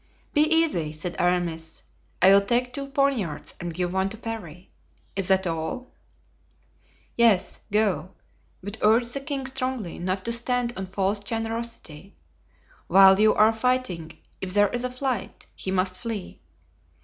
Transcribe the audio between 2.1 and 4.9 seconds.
"I will take two poniards and give one to Parry.